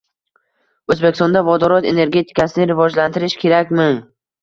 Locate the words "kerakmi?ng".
3.47-4.05